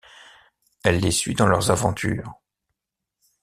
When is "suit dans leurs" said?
1.11-1.69